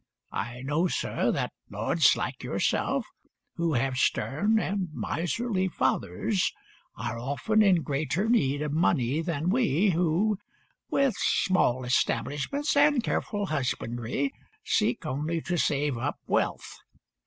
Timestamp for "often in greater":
7.19-8.27